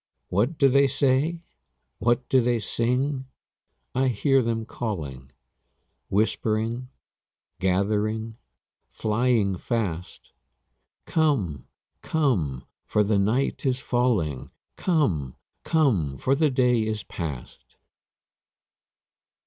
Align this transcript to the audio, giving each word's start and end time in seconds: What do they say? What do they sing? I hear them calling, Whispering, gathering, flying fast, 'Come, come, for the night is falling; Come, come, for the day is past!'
What 0.29 0.57
do 0.57 0.67
they 0.67 0.87
say? 0.87 1.41
What 1.99 2.27
do 2.27 2.41
they 2.41 2.57
sing? 2.57 3.27
I 3.93 4.07
hear 4.07 4.41
them 4.41 4.65
calling, 4.65 5.31
Whispering, 6.09 6.89
gathering, 7.59 8.37
flying 8.89 9.57
fast, 9.59 10.31
'Come, 11.05 11.67
come, 12.01 12.63
for 12.83 13.03
the 13.03 13.19
night 13.19 13.63
is 13.63 13.79
falling; 13.79 14.49
Come, 14.75 15.35
come, 15.63 16.17
for 16.17 16.33
the 16.33 16.49
day 16.49 16.81
is 16.81 17.03
past!' 17.03 17.75